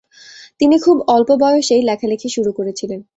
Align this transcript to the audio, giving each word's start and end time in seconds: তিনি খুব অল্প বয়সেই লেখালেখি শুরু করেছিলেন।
তিনি 0.59 0.75
খুব 0.79 0.97
অল্প 1.07 1.29
বয়সেই 1.41 1.81
লেখালেখি 1.81 2.29
শুরু 2.29 2.51
করেছিলেন। 2.51 2.99